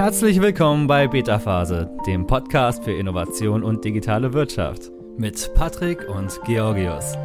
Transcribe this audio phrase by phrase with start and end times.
[0.00, 6.40] Herzlich willkommen bei Beta Phase, dem Podcast für Innovation und digitale Wirtschaft mit Patrick und
[6.46, 7.18] Georgios.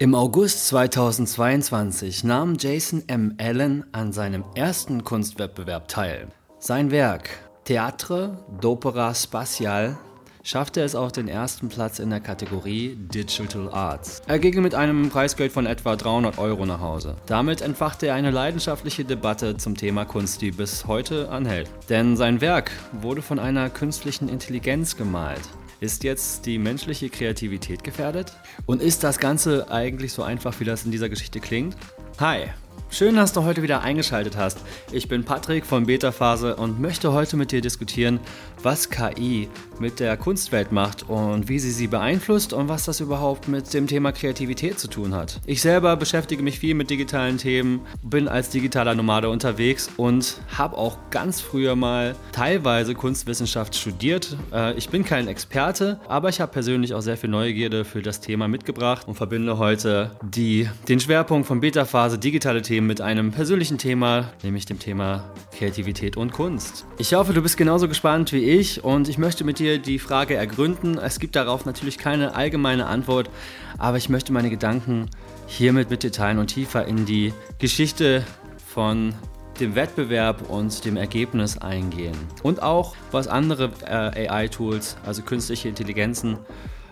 [0.00, 3.36] Im August 2022 nahm Jason M.
[3.38, 6.26] Allen an seinem ersten Kunstwettbewerb teil.
[6.58, 7.30] Sein Werk
[7.62, 9.96] Theatre d'Opera Spatial
[10.44, 14.20] schaffte es auch den ersten Platz in der Kategorie Digital Arts.
[14.26, 17.16] Er ging mit einem Preisgeld von etwa 300 Euro nach Hause.
[17.26, 21.70] Damit entfachte er eine leidenschaftliche Debatte zum Thema Kunst, die bis heute anhält.
[21.88, 25.40] Denn sein Werk wurde von einer künstlichen Intelligenz gemalt.
[25.80, 28.32] Ist jetzt die menschliche Kreativität gefährdet?
[28.66, 31.74] Und ist das Ganze eigentlich so einfach, wie das in dieser Geschichte klingt?
[32.20, 32.44] Hi,
[32.90, 34.60] Schön, dass du heute wieder eingeschaltet hast.
[34.92, 38.20] Ich bin Patrick von Beta Phase und möchte heute mit dir diskutieren,
[38.62, 39.48] was KI
[39.80, 43.88] mit der Kunstwelt macht und wie sie sie beeinflusst und was das überhaupt mit dem
[43.88, 45.40] Thema Kreativität zu tun hat.
[45.44, 50.78] Ich selber beschäftige mich viel mit digitalen Themen, bin als digitaler Nomade unterwegs und habe
[50.78, 54.36] auch ganz früher mal teilweise Kunstwissenschaft studiert.
[54.52, 58.20] Äh, ich bin kein Experte, aber ich habe persönlich auch sehr viel Neugierde für das
[58.20, 63.30] Thema mitgebracht und verbinde heute die, den Schwerpunkt von Beta Phase digitale Themen mit einem
[63.30, 66.84] persönlichen Thema, nämlich dem Thema Kreativität und Kunst.
[66.98, 70.34] Ich hoffe, du bist genauso gespannt wie ich und ich möchte mit dir die Frage
[70.34, 70.98] ergründen.
[70.98, 73.30] Es gibt darauf natürlich keine allgemeine Antwort,
[73.78, 75.08] aber ich möchte meine Gedanken
[75.46, 78.24] hiermit mit teilen und tiefer in die Geschichte
[78.66, 79.14] von
[79.60, 82.16] dem Wettbewerb und dem Ergebnis eingehen.
[82.42, 86.38] Und auch, was andere äh, AI-Tools, also künstliche Intelligenzen,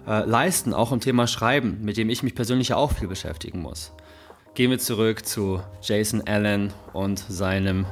[0.07, 3.61] äh, leisten, auch im Thema Schreiben, mit dem ich mich persönlich ja auch viel beschäftigen
[3.61, 3.92] muss.
[4.55, 7.86] Gehen wir zurück zu Jason Allen und seinem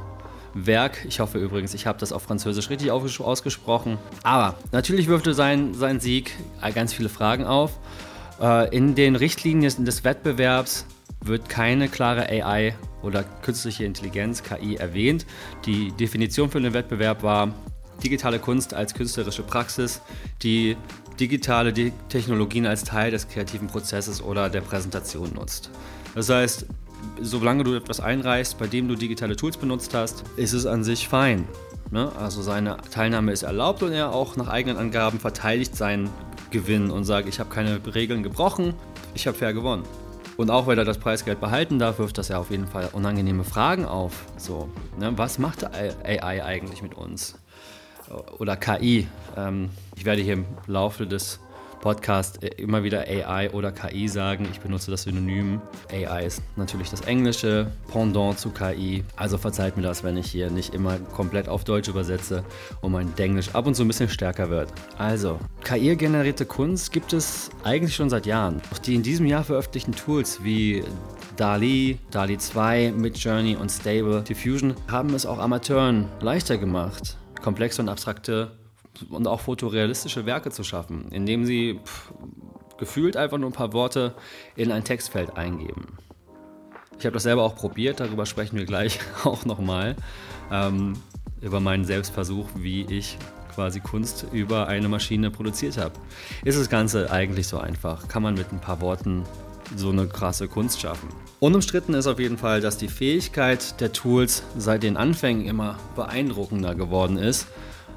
[0.53, 1.06] Werk.
[1.08, 3.97] Ich hoffe übrigens, ich habe das auf Französisch richtig ausgesprochen.
[4.25, 6.36] Aber natürlich wirft sein, sein Sieg
[6.75, 7.78] ganz viele Fragen auf.
[8.42, 10.84] Äh, in den Richtlinien des Wettbewerbs
[11.25, 15.25] wird keine klare AI oder künstliche Intelligenz, KI, erwähnt.
[15.64, 17.55] Die Definition für den Wettbewerb war
[18.05, 20.03] digitale Kunst als künstlerische Praxis,
[20.42, 20.77] die
[21.19, 21.72] digitale
[22.10, 25.70] Technologien als Teil des kreativen Prozesses oder der Präsentation nutzt.
[26.15, 26.66] Das heißt,
[27.21, 31.09] solange du etwas einreichst, bei dem du digitale Tools benutzt hast, ist es an sich
[31.09, 31.47] fein.
[31.91, 32.10] Ne?
[32.19, 36.10] Also seine Teilnahme ist erlaubt und er auch nach eigenen Angaben verteidigt seinen
[36.50, 38.75] Gewinn und sagt, ich habe keine Regeln gebrochen,
[39.15, 39.84] ich habe fair gewonnen.
[40.37, 43.44] Und auch weil er das Preisgeld behalten darf, wirft das ja auf jeden Fall unangenehme
[43.44, 44.25] Fragen auf.
[44.38, 45.12] So, ne?
[45.16, 47.38] Was macht AI eigentlich mit uns?
[48.38, 49.06] Oder KI?
[49.37, 51.41] Ähm, ich werde hier im Laufe des
[51.81, 54.47] Podcast immer wieder AI oder KI sagen.
[54.51, 55.61] Ich benutze das Synonym.
[55.91, 59.05] AI ist natürlich das englische Pendant zu KI.
[59.17, 62.45] Also verzeiht mir das, wenn ich hier nicht immer komplett auf Deutsch übersetze
[62.81, 64.73] und mein Englisch ab und zu ein bisschen stärker wird.
[64.99, 68.61] Also, KI-generierte Kunst gibt es eigentlich schon seit Jahren.
[68.73, 70.85] Auch die in diesem Jahr veröffentlichten Tools wie
[71.37, 77.89] DALI, DALI 2, Midjourney und Stable Diffusion haben es auch Amateuren leichter gemacht, komplexe und
[77.89, 78.59] abstrakte
[79.09, 82.12] und auch fotorealistische Werke zu schaffen, indem sie pff,
[82.78, 84.15] gefühlt einfach nur ein paar Worte
[84.56, 85.99] in ein Textfeld eingeben.
[86.99, 89.97] Ich habe das selber auch probiert, darüber sprechen wir gleich auch nochmal,
[90.50, 90.95] ähm,
[91.41, 93.17] über meinen Selbstversuch, wie ich
[93.55, 95.95] quasi Kunst über eine Maschine produziert habe.
[96.45, 98.09] Ist das Ganze eigentlich so einfach?
[98.09, 99.25] Kann man mit ein paar Worten
[99.77, 101.09] so eine krasse Kunst schaffen?
[101.41, 106.75] Unumstritten ist auf jeden Fall, dass die Fähigkeit der Tools seit den Anfängen immer beeindruckender
[106.75, 107.47] geworden ist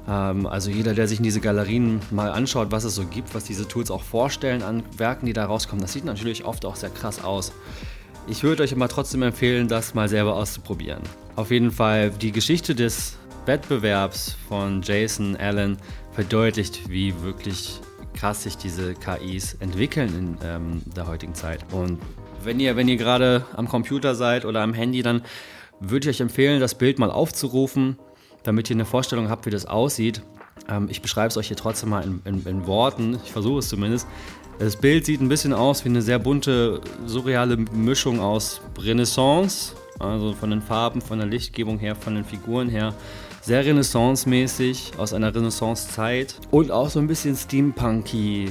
[0.06, 3.66] also jeder, der sich in diese Galerien mal anschaut, was es so gibt, was diese
[3.66, 7.24] Tools auch vorstellen an Werken, die da rauskommen, das sieht natürlich oft auch sehr krass
[7.24, 7.52] aus.
[8.26, 11.02] Ich würde euch aber trotzdem empfehlen, das mal selber auszuprobieren.
[11.36, 13.16] Auf jeden Fall die Geschichte des
[13.46, 15.78] Wettbewerbs von Jason Allen
[16.12, 17.80] verdeutlicht, wie wirklich
[18.14, 21.64] krass sich diese KIs entwickeln in ähm, der heutigen Zeit.
[21.72, 22.00] Und
[22.42, 25.22] wenn ihr, wenn ihr gerade am Computer seid oder am Handy, dann
[25.80, 27.98] würde ich euch empfehlen, das Bild mal aufzurufen
[28.44, 30.22] damit ihr eine Vorstellung habt, wie das aussieht.
[30.68, 33.18] Ähm, ich beschreibe es euch hier trotzdem mal in, in, in Worten.
[33.24, 34.06] Ich versuche es zumindest.
[34.58, 40.32] Das Bild sieht ein bisschen aus wie eine sehr bunte, surreale Mischung aus Renaissance, also
[40.32, 42.94] von den Farben, von der Lichtgebung her, von den Figuren her.
[43.40, 48.50] Sehr Renaissance-mäßig, aus einer Renaissance-Zeit und auch so ein bisschen steampunky,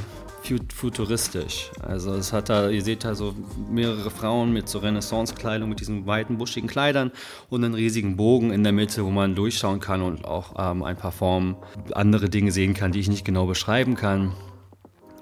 [0.73, 1.71] futuristisch.
[1.81, 3.33] Also es hat da, ihr seht da so
[3.69, 7.11] mehrere Frauen mit so Renaissance-Kleidung, mit diesen weiten, buschigen Kleidern
[7.49, 10.97] und einen riesigen Bogen in der Mitte, wo man durchschauen kann und auch ähm, ein
[10.97, 11.55] paar Formen,
[11.93, 14.33] andere Dinge sehen kann, die ich nicht genau beschreiben kann.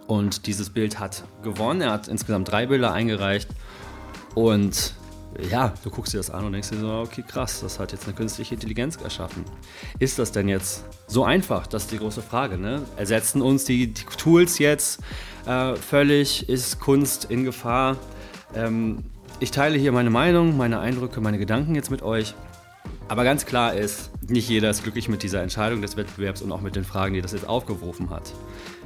[0.08, 1.82] Und dieses Bild hat gewonnen.
[1.82, 3.50] Er hat insgesamt drei Bilder eingereicht
[4.36, 4.94] und
[5.50, 8.06] ja, du guckst dir das an und denkst dir so, okay, krass, das hat jetzt
[8.06, 9.46] eine künstliche Intelligenz erschaffen.
[10.00, 11.68] Ist das denn jetzt so einfach?
[11.68, 12.58] Das ist die große Frage.
[12.58, 12.82] Ne?
[12.98, 15.02] Ersetzen uns die, die Tools jetzt
[15.46, 16.50] äh, völlig?
[16.50, 17.98] Ist Kunst in Gefahr?
[18.56, 19.04] Ähm,
[19.40, 22.36] ich teile hier meine Meinung, meine Eindrücke, meine Gedanken jetzt mit euch.
[23.08, 26.62] Aber ganz klar ist, nicht jeder ist glücklich mit dieser Entscheidung des Wettbewerbs und auch
[26.62, 28.32] mit den Fragen, die das jetzt aufgerufen hat.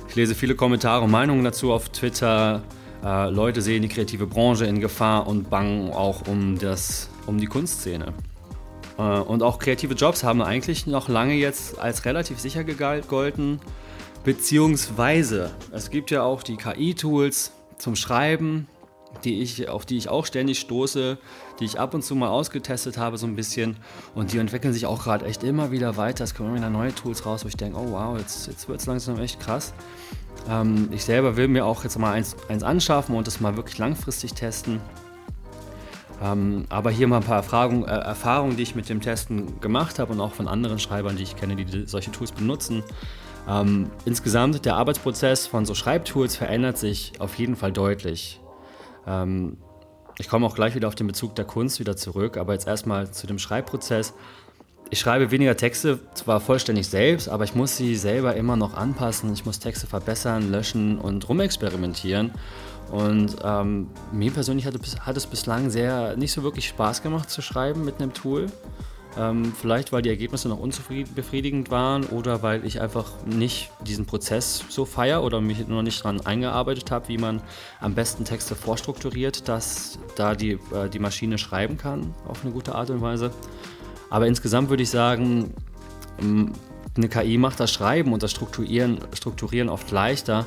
[0.07, 2.63] Ich lese viele Kommentare und Meinungen dazu auf Twitter.
[3.05, 7.45] Äh, Leute sehen die kreative Branche in Gefahr und bangen auch um, das, um die
[7.45, 8.13] Kunstszene.
[8.97, 13.59] Äh, und auch kreative Jobs haben eigentlich noch lange jetzt als relativ sicher gegolten.
[14.23, 18.67] Beziehungsweise, es gibt ja auch die KI-Tools zum Schreiben,
[19.23, 21.17] die ich, auf die ich auch ständig stoße,
[21.59, 23.77] die ich ab und zu mal ausgetestet habe, so ein bisschen.
[24.13, 26.23] Und die entwickeln sich auch gerade echt immer wieder weiter.
[26.23, 28.79] Es kommen immer wieder neue Tools raus, wo ich denke, oh wow, jetzt, jetzt wird
[28.79, 29.73] es langsam echt krass.
[30.49, 33.77] Ähm, ich selber will mir auch jetzt mal eins, eins anschaffen und das mal wirklich
[33.77, 34.81] langfristig testen.
[36.21, 39.99] Ähm, aber hier mal ein paar Erfahrung, äh, Erfahrungen, die ich mit dem Testen gemacht
[39.99, 42.83] habe und auch von anderen Schreibern, die ich kenne, die solche Tools benutzen.
[43.47, 48.39] Ähm, insgesamt der Arbeitsprozess von so Schreibtools verändert sich auf jeden Fall deutlich.
[49.07, 49.57] Ähm,
[50.17, 53.11] ich komme auch gleich wieder auf den Bezug der Kunst wieder zurück, aber jetzt erstmal
[53.11, 54.13] zu dem Schreibprozess.
[54.91, 59.33] Ich schreibe weniger Texte zwar vollständig selbst, aber ich muss sie selber immer noch anpassen.
[59.33, 62.31] Ich muss Texte verbessern, löschen und rumexperimentieren.
[62.91, 67.41] Und ähm, mir persönlich hat hat es bislang sehr nicht so wirklich Spaß gemacht zu
[67.41, 68.45] schreiben mit einem Tool.
[69.17, 74.65] Ähm, vielleicht, weil die Ergebnisse noch unbefriedigend waren oder weil ich einfach nicht diesen Prozess
[74.67, 77.41] so feier oder mich noch nicht daran eingearbeitet habe, wie man
[77.79, 82.75] am besten Texte vorstrukturiert, dass da die, äh, die Maschine schreiben kann auf eine gute
[82.75, 83.31] Art und Weise.
[84.09, 85.53] Aber insgesamt würde ich sagen,
[86.19, 86.51] ähm,
[86.97, 90.45] eine KI macht das Schreiben und das Strukturieren, Strukturieren oft leichter.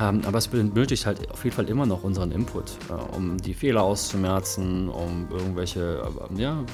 [0.00, 3.52] Ähm, aber es benötigt halt auf jeden Fall immer noch unseren Input, äh, um die
[3.52, 6.02] Fehler auszumerzen, um irgendwelche,
[6.34, 6.64] äh, ja,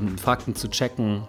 [0.00, 1.22] um Fakten zu checken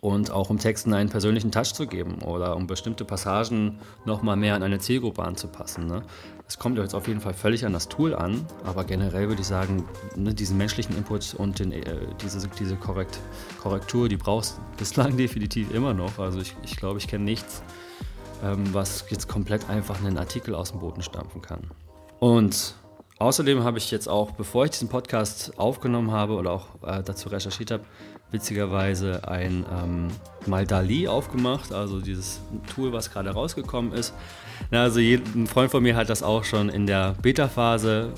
[0.00, 4.54] und auch um Texten einen persönlichen Touch zu geben oder um bestimmte Passagen nochmal mehr
[4.54, 5.86] an eine Zielgruppe anzupassen.
[5.86, 6.02] Ne?
[6.46, 9.46] Es kommt jetzt auf jeden Fall völlig an das Tool an, aber generell würde ich
[9.46, 11.82] sagen, ne, diesen menschlichen Input und den, äh,
[12.20, 13.18] diese, diese Korrekt,
[13.62, 16.18] Korrektur, die brauchst du bislang definitiv immer noch.
[16.18, 17.62] Also ich, ich glaube, ich kenne nichts,
[18.42, 21.62] ähm, was jetzt komplett einfach einen Artikel aus dem Boden stampfen kann.
[22.20, 22.74] Und
[23.18, 27.28] Außerdem habe ich jetzt auch, bevor ich diesen Podcast aufgenommen habe oder auch äh, dazu
[27.28, 27.84] recherchiert habe,
[28.32, 30.08] witzigerweise ein ähm,
[30.46, 32.40] Maldali aufgemacht, also dieses
[32.74, 34.12] Tool, was gerade rausgekommen ist.
[34.72, 38.12] Na, also ein Freund von mir hat das auch schon in der Beta-Phase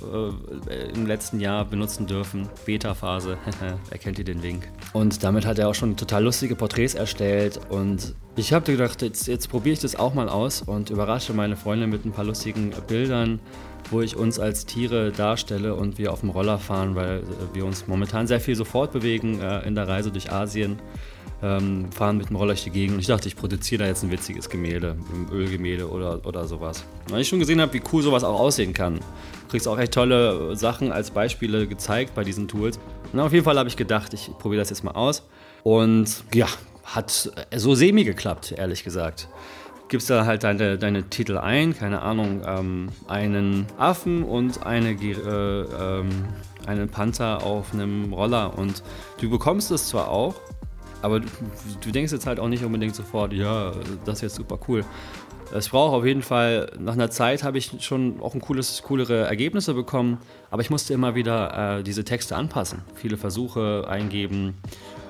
[0.70, 2.48] äh, im letzten Jahr benutzen dürfen.
[2.64, 3.36] Beta-Phase,
[3.90, 4.66] erkennt ihr den Link.
[4.94, 9.28] Und damit hat er auch schon total lustige Porträts erstellt und ich habe gedacht, jetzt,
[9.28, 12.70] jetzt probiere ich das auch mal aus und überrasche meine Freundin mit ein paar lustigen
[12.86, 13.40] Bildern
[13.90, 17.64] wo ich uns als Tiere darstelle und wir auf dem Roller fahren, weil äh, wir
[17.64, 20.78] uns momentan sehr viel sofort bewegen äh, in der Reise durch Asien.
[21.42, 24.02] Ähm, fahren mit dem Roller durch die Gegend und ich dachte, ich produziere da jetzt
[24.02, 26.82] ein witziges Gemälde, ein Ölgemälde oder, oder sowas.
[27.10, 28.94] Weil ich schon gesehen habe, wie cool sowas auch aussehen kann.
[28.94, 32.78] Du kriegst auch echt tolle Sachen als Beispiele gezeigt bei diesen Tools.
[33.12, 35.28] Und auf jeden Fall habe ich gedacht, ich probiere das jetzt mal aus.
[35.62, 36.46] Und ja,
[36.84, 39.28] hat so semi geklappt, ehrlich gesagt
[39.88, 45.12] gibst da halt deine, deine Titel ein, keine Ahnung, ähm, einen Affen und eine, äh,
[45.12, 46.08] ähm,
[46.66, 48.82] einen Panther auf einem Roller und
[49.20, 50.34] du bekommst es zwar auch,
[51.02, 51.26] aber du,
[51.80, 53.72] du, denkst jetzt halt auch nicht unbedingt sofort, ja,
[54.04, 54.84] das ist jetzt super cool.
[55.54, 59.26] Es braucht auf jeden Fall, nach einer Zeit habe ich schon auch ein cooles, coolere
[59.26, 60.18] Ergebnisse bekommen,
[60.50, 64.54] aber ich musste immer wieder äh, diese Texte anpassen, viele Versuche eingeben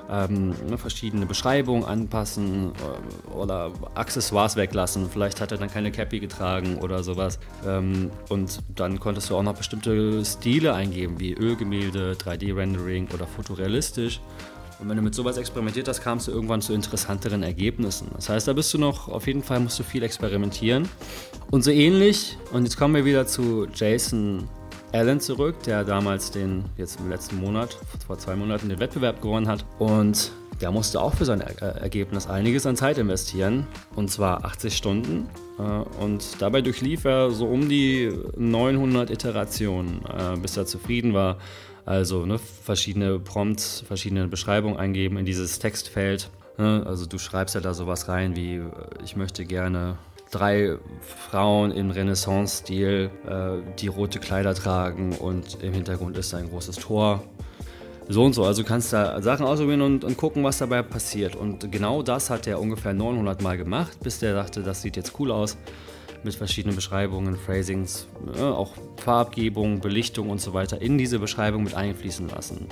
[0.09, 5.09] ähm, ne, verschiedene Beschreibungen anpassen äh, oder Accessoires weglassen.
[5.09, 7.39] Vielleicht hat er dann keine Cappy getragen oder sowas.
[7.65, 14.21] Ähm, und dann konntest du auch noch bestimmte Stile eingeben, wie Ölgemälde, 3D-Rendering oder fotorealistisch.
[14.79, 18.09] Und wenn du mit sowas experimentiert hast, kamst du irgendwann zu interessanteren Ergebnissen.
[18.15, 20.87] Das heißt, da bist du noch, auf jeden Fall musst du viel experimentieren.
[21.49, 24.47] Und so ähnlich, und jetzt kommen wir wieder zu Jason
[24.97, 27.77] Allen zurück, der damals den, jetzt im letzten Monat,
[28.07, 29.63] vor zwei Monaten, den Wettbewerb gewonnen hat.
[29.77, 35.29] Und der musste auch für sein Ergebnis einiges an Zeit investieren, und zwar 80 Stunden.
[35.59, 35.61] Äh,
[36.03, 41.37] und dabei durchlief er so um die 900 Iterationen, äh, bis er zufrieden war.
[41.85, 46.31] Also ne, verschiedene Prompts, verschiedene Beschreibungen eingeben in dieses Textfeld.
[46.57, 48.63] Ne, also du schreibst ja da sowas rein wie, äh,
[49.03, 49.99] ich möchte gerne
[50.31, 50.77] drei
[51.29, 57.23] Frauen im Renaissance-Stil, äh, die rote Kleider tragen und im Hintergrund ist ein großes Tor.
[58.09, 61.35] So und so, also kannst da Sachen ausprobieren und, und gucken, was dabei passiert.
[61.35, 65.19] Und genau das hat er ungefähr 900 Mal gemacht, bis der dachte, das sieht jetzt
[65.19, 65.57] cool aus.
[66.23, 71.75] Mit verschiedenen Beschreibungen, Phrasings, äh, auch Farbgebung, Belichtung und so weiter in diese Beschreibung mit
[71.75, 72.67] einfließen lassen.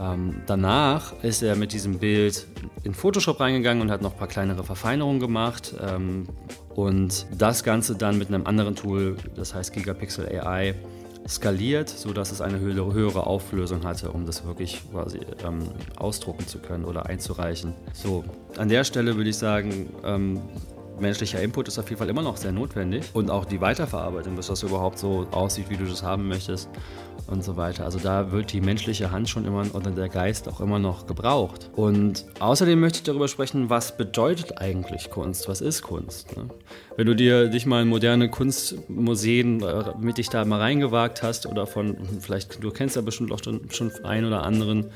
[0.00, 2.46] Ähm, danach ist er mit diesem Bild
[2.82, 5.74] in Photoshop reingegangen und hat noch ein paar kleinere Verfeinerungen gemacht.
[5.80, 6.26] Ähm,
[6.74, 10.74] und das Ganze dann mit einem anderen Tool, das heißt Gigapixel AI,
[11.28, 16.84] skaliert, sodass es eine höhere Auflösung hatte, um das wirklich quasi ähm, ausdrucken zu können
[16.84, 17.74] oder einzureichen.
[17.92, 18.24] So,
[18.56, 20.40] an der Stelle würde ich sagen, ähm,
[21.02, 24.46] menschlicher Input ist auf jeden Fall immer noch sehr notwendig und auch die Weiterverarbeitung, dass
[24.46, 26.70] das überhaupt so aussieht, wie du das haben möchtest
[27.26, 27.84] und so weiter.
[27.84, 31.70] Also da wird die menschliche Hand schon immer oder der Geist auch immer noch gebraucht.
[31.74, 35.48] Und außerdem möchte ich darüber sprechen, was bedeutet eigentlich Kunst?
[35.48, 36.36] Was ist Kunst?
[36.36, 36.48] Ne?
[36.96, 41.46] Wenn du dir dich mal in moderne Kunstmuseen äh, mit dich da mal reingewagt hast
[41.46, 44.90] oder von, vielleicht, du kennst ja bestimmt auch schon, schon ein oder anderen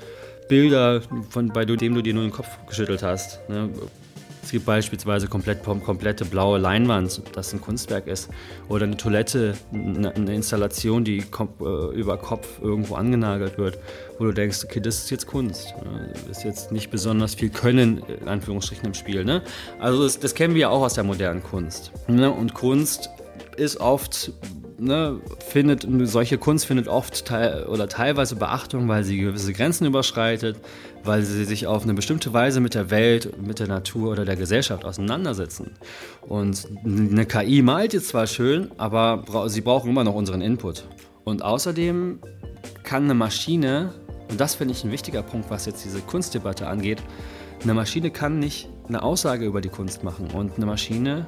[0.48, 3.40] Bilder, von, bei dem du dir nur den Kopf geschüttelt hast.
[3.48, 3.70] Ne?
[4.46, 8.28] Es gibt beispielsweise komplett, komplette blaue Leinwand, das ein Kunstwerk ist.
[8.68, 13.80] Oder eine Toilette, eine, Installation, die äh, über Kopf irgendwo angenagelt wird,
[14.20, 15.74] wo du denkst, okay, das ist jetzt Kunst.
[16.28, 19.24] Das ist jetzt nicht besonders viel Können, in Anführungsstrichen, im Spiel.
[19.24, 19.42] Ne?
[19.80, 21.90] Also das, das kennen wir ja auch aus der modernen Kunst.
[22.06, 22.30] Ne?
[22.30, 23.10] Und Kunst
[23.56, 24.30] ist oft
[24.78, 30.58] ne, findet solche Kunst findet oft teil, oder teilweise Beachtung, weil sie gewisse Grenzen überschreitet,
[31.04, 34.36] weil sie sich auf eine bestimmte Weise mit der Welt, mit der Natur oder der
[34.36, 35.72] Gesellschaft auseinandersetzen.
[36.22, 40.84] Und eine KI malt jetzt zwar schön, aber sie brauchen immer noch unseren Input.
[41.24, 42.20] Und außerdem
[42.82, 43.92] kann eine Maschine,
[44.30, 47.02] und das finde ich ein wichtiger Punkt, was jetzt diese Kunstdebatte angeht,
[47.62, 51.26] eine Maschine kann nicht eine Aussage über die Kunst machen und eine Maschine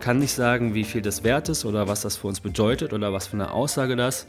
[0.00, 3.12] kann nicht sagen, wie viel das wert ist oder was das für uns bedeutet oder
[3.12, 4.26] was für eine Aussage das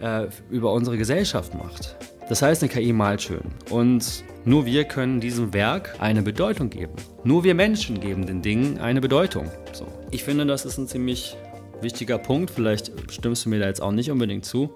[0.00, 1.96] äh, über unsere Gesellschaft macht.
[2.28, 3.40] Das heißt, eine KI malt schön.
[3.70, 6.92] Und nur wir können diesem Werk eine Bedeutung geben.
[7.24, 9.50] Nur wir Menschen geben den Dingen eine Bedeutung.
[9.72, 9.86] So.
[10.10, 11.36] Ich finde, das ist ein ziemlich
[11.80, 12.50] wichtiger Punkt.
[12.50, 14.74] Vielleicht stimmst du mir da jetzt auch nicht unbedingt zu.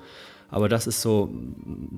[0.53, 1.31] Aber das ist so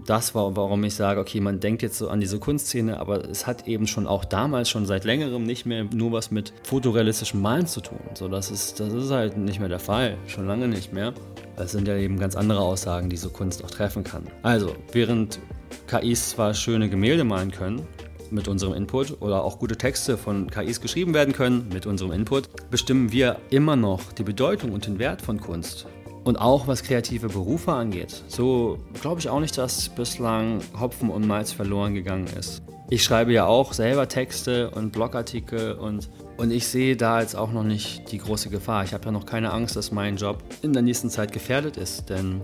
[0.06, 3.66] das, warum ich sage, okay, man denkt jetzt so an diese Kunstszene, aber es hat
[3.66, 7.80] eben schon auch damals schon seit längerem nicht mehr nur was mit fotorealistischem Malen zu
[7.80, 7.99] tun.
[8.14, 11.12] So, das ist, das ist halt nicht mehr der Fall, schon lange nicht mehr.
[11.56, 14.28] Es sind ja eben ganz andere Aussagen, die so Kunst auch treffen kann.
[14.42, 15.40] Also, während
[15.88, 17.82] KIs zwar schöne Gemälde malen können,
[18.30, 22.49] mit unserem Input oder auch gute Texte von KIs geschrieben werden können mit unserem Input,
[22.70, 25.87] bestimmen wir immer noch die Bedeutung und den Wert von Kunst.
[26.25, 28.25] Und auch was kreative Berufe angeht.
[28.28, 32.62] So glaube ich auch nicht, dass bislang Hopfen und Malz verloren gegangen ist.
[32.90, 37.50] Ich schreibe ja auch selber Texte und Blogartikel und, und ich sehe da jetzt auch
[37.50, 38.85] noch nicht die große Gefahr.
[38.85, 42.11] Ich habe ja noch keine Angst, dass mein Job in der nächsten Zeit gefährdet ist,
[42.11, 42.40] denn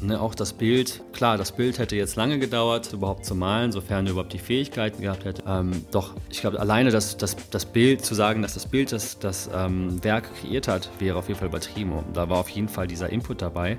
[0.00, 4.06] Ne, auch das Bild, klar, das Bild hätte jetzt lange gedauert, überhaupt zu malen, sofern
[4.06, 5.42] er überhaupt die Fähigkeiten gehabt hätte.
[5.46, 9.18] Ähm, doch, ich glaube, alleine das, das, das Bild, zu sagen, dass das Bild das,
[9.18, 11.92] das ähm, Werk kreiert hat, wäre auf jeden Fall übertrieben.
[12.12, 13.76] Da war auf jeden Fall dieser Input dabei.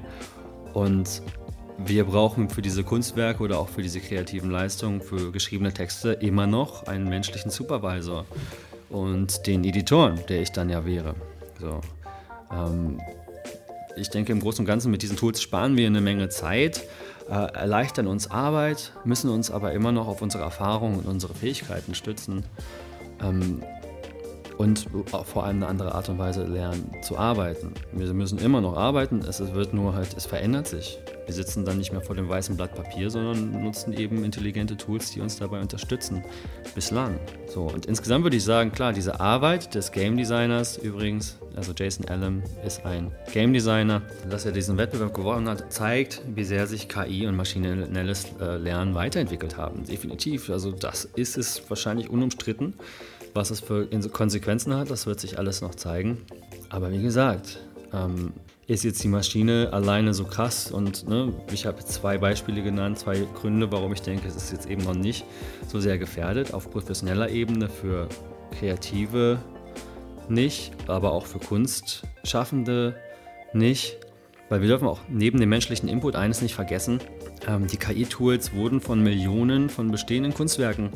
[0.74, 1.22] Und
[1.78, 6.48] wir brauchen für diese Kunstwerke oder auch für diese kreativen Leistungen, für geschriebene Texte immer
[6.48, 8.26] noch einen menschlichen Supervisor
[8.90, 11.16] und den Editoren, der ich dann ja wäre.
[11.60, 11.80] So.
[12.52, 13.00] Ähm,
[14.00, 16.84] ich denke, im Großen und Ganzen mit diesen Tools sparen wir eine Menge Zeit,
[17.30, 21.96] äh, erleichtern uns Arbeit, müssen uns aber immer noch auf unsere Erfahrungen und unsere Fähigkeiten
[21.96, 22.44] stützen.
[23.22, 23.64] Ähm,
[24.60, 24.88] und
[25.24, 27.72] vor allem eine andere Art und Weise lernen zu arbeiten.
[27.94, 31.00] Wir müssen immer noch arbeiten, es wird nur halt, es verändert sich.
[31.26, 35.12] Wir sitzen dann nicht mehr vor dem weißen Blatt Papier, sondern nutzen eben intelligente Tools,
[35.12, 36.26] die uns dabei unterstützen.
[36.76, 37.22] Bislang.
[37.48, 42.10] So, und insgesamt würde ich sagen, klar, diese Arbeit des Game Designers übrigens, also Jason
[42.10, 46.90] Allen ist ein Game Designer, dass er diesen Wettbewerb gewonnen hat, zeigt, wie sehr sich
[46.90, 49.86] KI und maschinelles äh, Lernen weiterentwickelt haben.
[49.86, 50.50] Definitiv.
[50.50, 52.74] Also das ist es wahrscheinlich unumstritten.
[53.34, 56.18] Was es für Konsequenzen hat, das wird sich alles noch zeigen.
[56.70, 57.60] Aber wie gesagt,
[57.94, 58.34] ähm,
[58.68, 63.26] ist jetzt die Maschine alleine so krass und ne, ich habe zwei Beispiele genannt, zwei
[63.34, 65.26] Gründe, warum ich denke, es ist jetzt eben noch nicht
[65.68, 66.54] so sehr gefährdet.
[66.54, 68.08] Auf professioneller Ebene für
[68.60, 69.40] Kreative
[70.28, 72.96] nicht, aber auch für Kunstschaffende
[73.54, 73.98] nicht.
[74.50, 77.00] Weil wir dürfen auch neben dem menschlichen Input eines nicht vergessen,
[77.48, 80.92] ähm, die KI-Tools wurden von Millionen von bestehenden Kunstwerken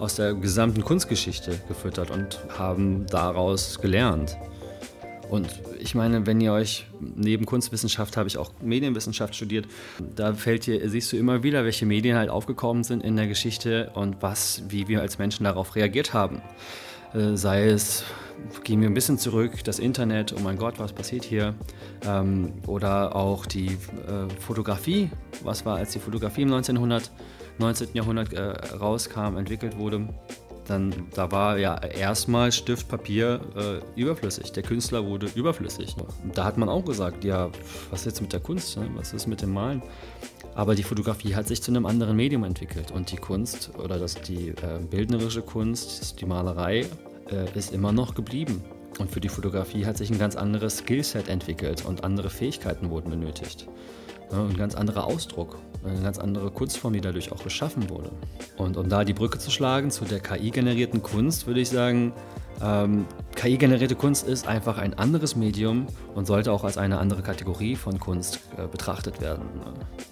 [0.00, 4.36] aus der gesamten Kunstgeschichte gefüttert und haben daraus gelernt.
[5.28, 9.66] Und ich meine, wenn ihr euch neben Kunstwissenschaft habe ich auch Medienwissenschaft studiert,
[10.16, 13.90] da fällt dir, siehst du immer wieder, welche Medien halt aufgekommen sind in der Geschichte
[13.94, 16.42] und was, wie wir als Menschen darauf reagiert haben.
[17.14, 18.02] Äh, sei es,
[18.64, 21.54] gehen wir ein bisschen zurück, das Internet, oh mein Gott, was passiert hier?
[22.06, 25.10] Ähm, oder auch die äh, Fotografie,
[25.44, 27.10] was war, als die Fotografie im 1900,
[27.60, 27.88] 19.
[27.94, 28.42] Jahrhundert äh,
[28.76, 30.08] rauskam, entwickelt wurde
[30.70, 34.52] dann da war ja erstmal Stift, Papier äh, überflüssig.
[34.52, 35.96] Der Künstler wurde überflüssig.
[36.34, 37.50] Da hat man auch gesagt, ja,
[37.90, 38.76] was ist jetzt mit der Kunst?
[38.76, 38.88] Ne?
[38.94, 39.82] Was ist mit dem Malen?
[40.54, 44.14] Aber die Fotografie hat sich zu einem anderen Medium entwickelt und die Kunst oder das,
[44.14, 46.86] die äh, bildnerische Kunst, die Malerei
[47.30, 48.64] äh, ist immer noch geblieben.
[48.98, 53.10] Und für die Fotografie hat sich ein ganz anderes Skillset entwickelt und andere Fähigkeiten wurden
[53.10, 53.66] benötigt.
[54.32, 58.10] Ein ganz anderer Ausdruck, eine ganz andere Kunstform, die dadurch auch geschaffen wurde.
[58.56, 62.12] Und um da die Brücke zu schlagen zu der KI-generierten Kunst, würde ich sagen,
[62.62, 67.76] ähm, KI-generierte Kunst ist einfach ein anderes Medium und sollte auch als eine andere Kategorie
[67.76, 69.44] von Kunst äh, betrachtet werden.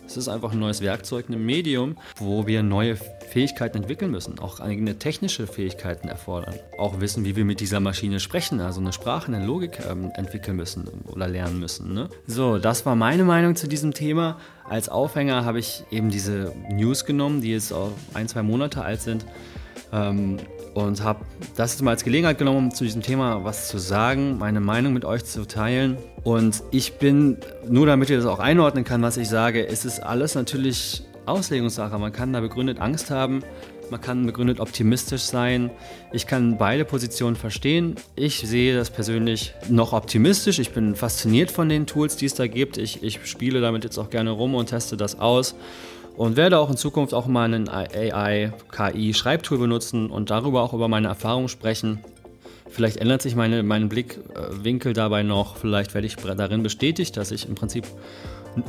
[0.06, 4.60] Es ist einfach ein neues Werkzeug, ein Medium, wo wir neue Fähigkeiten entwickeln müssen, auch
[4.60, 6.54] eigene technische Fähigkeiten erfordern.
[6.78, 10.56] Auch wissen, wie wir mit dieser Maschine sprechen, also eine Sprache, eine Logik ähm, entwickeln
[10.56, 11.92] müssen oder lernen müssen.
[11.92, 12.08] Ne?
[12.26, 14.38] So, das war meine Meinung zu diesem Thema.
[14.64, 19.02] Als Aufhänger habe ich eben diese News genommen, die jetzt auch ein, zwei Monate alt
[19.02, 19.26] sind.
[19.92, 20.38] Ähm,
[20.84, 21.20] und habe
[21.56, 24.92] das jetzt mal als Gelegenheit genommen, um zu diesem Thema was zu sagen, meine Meinung
[24.92, 25.96] mit euch zu teilen.
[26.24, 30.00] Und ich bin, nur damit ihr das auch einordnen kann, was ich sage, ist es
[30.00, 31.98] alles natürlich Auslegungssache.
[31.98, 33.42] Man kann da begründet Angst haben,
[33.90, 35.70] man kann begründet optimistisch sein.
[36.12, 37.96] Ich kann beide Positionen verstehen.
[38.16, 40.58] Ich sehe das persönlich noch optimistisch.
[40.58, 42.76] Ich bin fasziniert von den Tools, die es da gibt.
[42.76, 45.54] Ich, ich spiele damit jetzt auch gerne rum und teste das aus
[46.18, 51.06] und werde auch in Zukunft auch mal einen AI-KI-Schreibtool benutzen und darüber auch über meine
[51.06, 52.00] Erfahrungen sprechen.
[52.68, 55.56] Vielleicht ändert sich meine, mein Blickwinkel dabei noch.
[55.56, 57.86] Vielleicht werde ich darin bestätigt, dass ich im Prinzip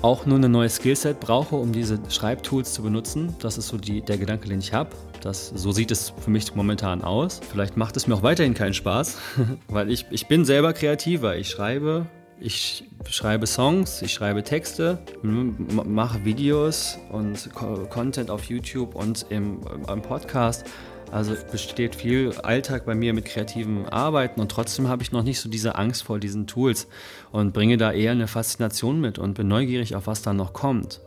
[0.03, 3.36] auch nur ein neues Skillset brauche, um diese Schreibtools zu benutzen.
[3.39, 4.91] Das ist so die, der Gedanke, den ich habe.
[5.24, 7.41] so sieht es für mich momentan aus.
[7.51, 9.18] Vielleicht macht es mir auch weiterhin keinen Spaß,
[9.70, 11.36] weil ich, ich bin selber kreativer.
[11.36, 12.06] Ich schreibe
[12.39, 17.50] ich schreibe Songs, ich schreibe Texte, mache Videos und
[17.89, 20.65] Content auf YouTube und im, im Podcast.
[21.12, 25.39] Also besteht viel Alltag bei mir mit kreativem Arbeiten und trotzdem habe ich noch nicht
[25.39, 26.88] so diese Angst vor diesen Tools
[27.31, 31.01] und bringe da eher eine Faszination mit und bin neugierig auf was da noch kommt.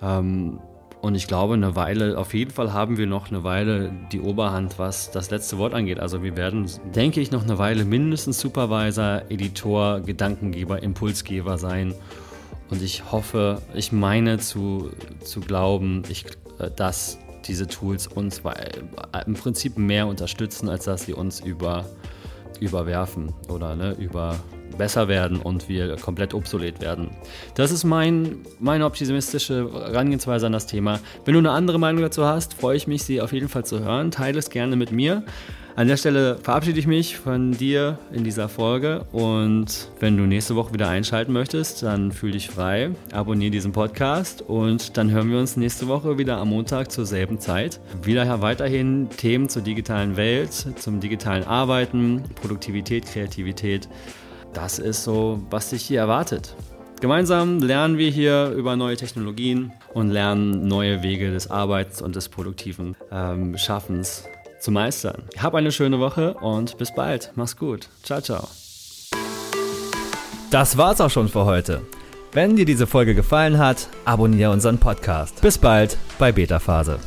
[0.00, 0.60] Ähm,
[1.04, 4.78] und ich glaube, eine Weile, auf jeden Fall haben wir noch eine Weile die Oberhand,
[4.78, 6.00] was das letzte Wort angeht.
[6.00, 11.94] Also wir werden, denke ich, noch eine Weile mindestens Supervisor, Editor, Gedankengeber, Impulsgeber sein.
[12.70, 14.92] Und ich hoffe, ich meine zu,
[15.22, 16.24] zu glauben, ich,
[16.58, 18.40] äh, dass diese Tools uns
[19.26, 21.84] im Prinzip mehr unterstützen, als dass sie uns über,
[22.60, 24.36] überwerfen oder ne, über,
[24.74, 27.10] besser werden und wir komplett obsolet werden.
[27.54, 31.00] Das ist mein, meine optimistische Herangehensweise an das Thema.
[31.24, 33.80] Wenn du eine andere Meinung dazu hast, freue ich mich, sie auf jeden Fall zu
[33.80, 34.10] hören.
[34.10, 35.24] Teile es gerne mit mir.
[35.76, 40.54] An der Stelle verabschiede ich mich von dir in dieser Folge und wenn du nächste
[40.54, 45.38] Woche wieder einschalten möchtest, dann fühl dich frei, abonniere diesen Podcast und dann hören wir
[45.40, 47.80] uns nächste Woche wieder am Montag zur selben Zeit.
[48.04, 53.88] Wieder weiterhin Themen zur digitalen Welt, zum digitalen Arbeiten, Produktivität, Kreativität
[54.54, 56.54] das ist so, was sich hier erwartet.
[57.00, 62.28] Gemeinsam lernen wir hier über neue Technologien und lernen neue Wege des Arbeits und des
[62.28, 64.24] produktiven ähm, Schaffens
[64.60, 65.24] zu meistern.
[65.38, 67.32] Hab eine schöne Woche und bis bald.
[67.34, 67.88] Mach's gut.
[68.02, 68.48] Ciao, ciao.
[70.50, 71.82] Das war's auch schon für heute.
[72.32, 75.40] Wenn dir diese Folge gefallen hat, abonniere unseren Podcast.
[75.42, 76.98] Bis bald bei Beta Phase.